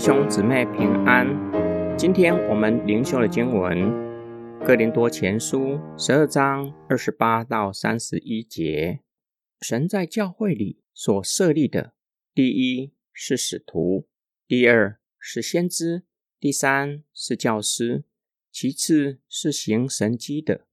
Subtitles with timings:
[0.00, 1.26] 兄姊妹平安。
[1.94, 3.78] 今天我们灵修的经文
[4.64, 9.00] 《哥林多前书》十二章二十八到三十一节。
[9.60, 11.92] 神在教会里所设立的，
[12.34, 14.08] 第一是使徒，
[14.48, 16.04] 第二是先知，
[16.40, 18.04] 第三是教师，
[18.50, 20.66] 其次是行神迹的，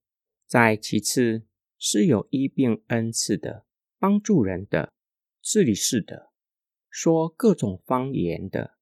[0.48, 1.44] 再其次
[1.77, 3.66] 是有医病恩赐的，
[3.99, 4.94] 帮助人的，
[5.41, 6.31] 治理事的，
[6.89, 8.77] 说各种方言的。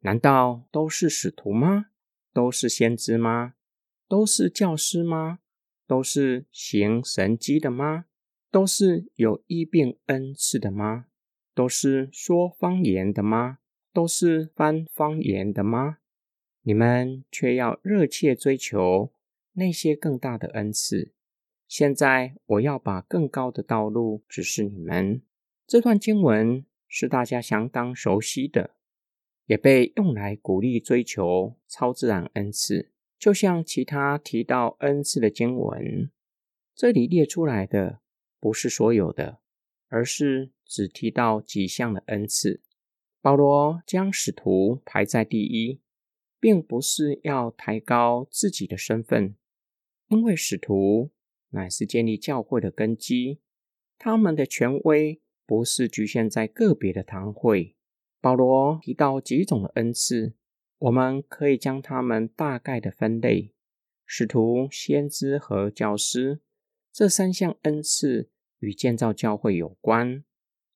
[0.00, 1.86] 难道都是使徒吗？
[2.32, 3.54] 都是先知吗？
[4.08, 5.40] 都是教师吗？
[5.86, 8.06] 都是行神迹的吗？
[8.50, 11.06] 都是有医病恩赐的吗？
[11.54, 13.58] 都是说方言的吗？
[13.92, 15.98] 都是翻方言的吗？
[16.62, 19.12] 你们却要热切追求
[19.52, 21.12] 那些更大的恩赐。
[21.66, 25.22] 现在我要把更高的道路指示你们。
[25.66, 28.76] 这段经文是大家相当熟悉的。
[29.46, 36.10] 也被用来鼓励追求超自然恩赐，就像其他提到恩赐的经文，
[36.74, 38.00] 这里列出来的
[38.38, 39.40] 不是所有的，
[39.88, 42.60] 而是只提到几项的恩赐。
[43.20, 45.80] 保罗将使徒排在第一，
[46.38, 49.34] 并不是要抬高自己的身份，
[50.08, 51.10] 因为使徒
[51.50, 53.40] 乃是建立教会的根基，
[53.98, 57.74] 他们的权威不是局限在个别的堂会。
[58.20, 60.34] 保罗提到几种的恩赐，
[60.78, 63.52] 我们可以将它们大概的分类：
[64.04, 66.40] 使徒、先知和教师。
[66.92, 68.28] 这三项恩赐
[68.58, 70.24] 与建造教会有关，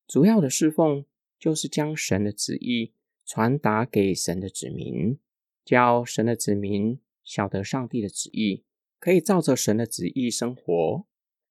[0.06, 1.04] 主要的侍奉
[1.38, 2.94] 就是将神的旨意
[3.26, 5.18] 传达给神的子民，
[5.64, 8.64] 叫神的子民晓得上帝的旨意，
[8.98, 11.04] 可以照着神的旨意生活。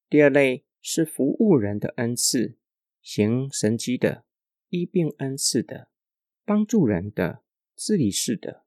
[0.10, 2.58] 第二类是服务人的恩赐，
[3.02, 4.24] 行神迹的。
[4.74, 5.88] 医病恩赐的，
[6.44, 7.44] 帮助人的，
[7.76, 8.64] 治理事的，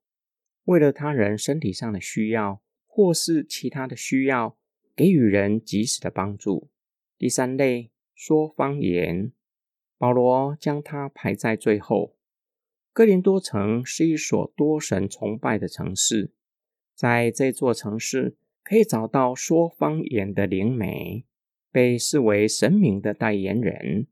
[0.63, 4.57] 为了他人身体上的需要或是其他的需要，
[4.95, 6.71] 给予人及时的帮助。
[7.19, 9.33] 第三类说方言，
[9.99, 12.15] 保罗将它排在最后。
[12.93, 16.33] 哥林多城是一所多神崇拜的城市，
[16.95, 21.27] 在这座城市可以找到说方言的灵媒，
[21.73, 24.07] 被视为神明的代言人。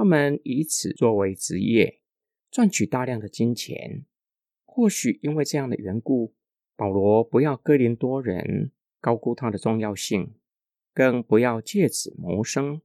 [0.00, 2.00] 他们以此作为职业，
[2.50, 4.06] 赚取大量的金钱。
[4.64, 6.32] 或许因为这样的缘故，
[6.74, 10.32] 保罗不要哥林多人高估他的重要性，
[10.94, 12.80] 更不要借此谋生。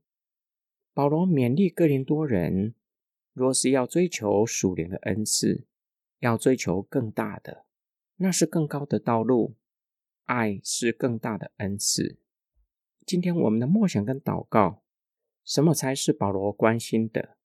[0.93, 2.75] 保罗勉励哥林多人，
[3.31, 5.63] 若是要追求属灵的恩赐，
[6.19, 7.63] 要追求更大的，
[8.17, 9.55] 那是更高的道路。
[10.25, 12.17] 爱是更大的恩赐。
[13.05, 14.81] 今天我们的默想跟祷告。
[15.45, 17.37] 什么才是保罗关心的？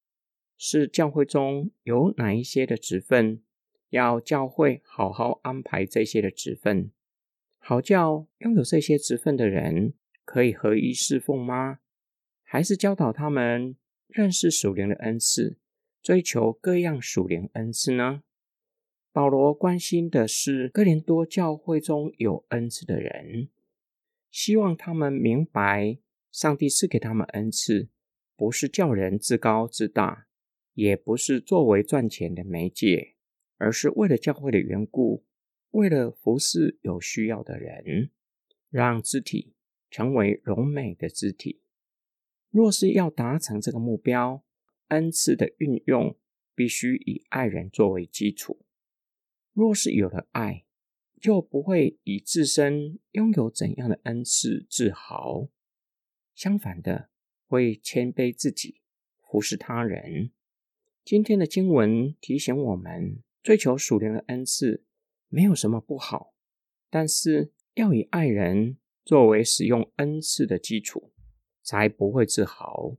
[0.57, 3.43] 是教会中有哪一些的职分，
[3.91, 6.91] 要教会好好安排这些的职分，
[7.59, 9.95] 好叫拥有这些职分的人
[10.25, 11.79] 可以合一侍奉吗？
[12.43, 13.77] 还是教导他们
[14.09, 15.59] 认识属灵的恩赐，
[16.03, 18.23] 追求各样属灵恩赐呢？
[19.13, 23.49] 保罗关心的是哥林多教会中有恩赐的人，
[24.31, 25.99] 希望他们明白。
[26.31, 27.89] 上帝赐给他们恩赐，
[28.37, 30.27] 不是叫人自高自大，
[30.75, 33.15] 也不是作为赚钱的媒介，
[33.57, 35.25] 而是为了教会的缘故，
[35.71, 38.11] 为了服侍有需要的人，
[38.71, 39.55] 让肢体
[39.91, 41.61] 成为柔美的肢体。
[42.51, 44.45] 若是要达成这个目标，
[44.89, 46.17] 恩赐的运用
[46.55, 48.65] 必须以爱人作为基础。
[49.53, 50.65] 若是有了爱，
[51.21, 55.49] 就不会以自身拥有怎样的恩赐自豪。
[56.35, 57.11] 相反的，
[57.47, 58.81] 会谦卑自己，
[59.21, 60.31] 服侍他人。
[61.05, 64.85] 今天的经文提醒我们，追求属灵的恩赐
[65.29, 66.35] 没有什么不好，
[66.89, 71.13] 但是要以爱人作为使用恩赐的基础，
[71.63, 72.97] 才不会自豪，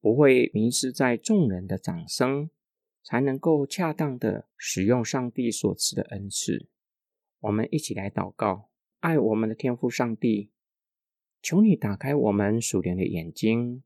[0.00, 2.48] 不会迷失在众人的掌声，
[3.02, 6.68] 才能够恰当的使用上帝所赐的恩赐。
[7.40, 8.70] 我们一起来祷告，
[9.00, 10.51] 爱我们的天父上帝。
[11.42, 13.82] 求你打开我们属灵的眼睛，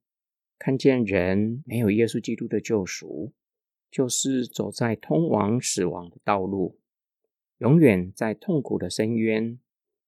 [0.58, 3.32] 看见人没有耶稣基督的救赎，
[3.90, 6.78] 就是走在通往死亡的道路，
[7.58, 9.58] 永远在痛苦的深渊。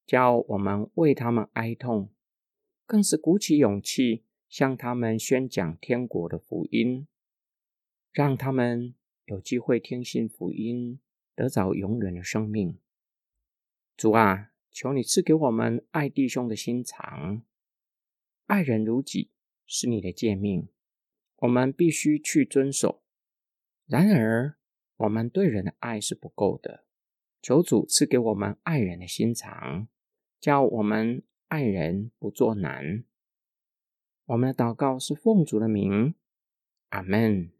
[0.06, 2.08] 叫我们为他们哀痛，
[2.86, 7.06] 更是鼓起勇气向他们宣讲天国的福音，
[8.10, 8.94] 让他们
[9.26, 10.98] 有机会听信福音，
[11.34, 12.78] 得着永远的生命。
[13.98, 14.50] 主啊！
[14.80, 17.42] 求你赐给我们爱弟兄的心肠，
[18.46, 19.32] 爱人如己
[19.66, 20.68] 是你的诫命，
[21.38, 23.02] 我们必须去遵守。
[23.86, 24.56] 然而，
[24.98, 26.84] 我们对人的爱是不够的，
[27.42, 29.88] 求主赐给我们爱人的心肠，
[30.38, 33.02] 叫我们爱人不做难。
[34.26, 36.14] 我们的祷告是奉主的名，
[36.90, 37.50] 阿门。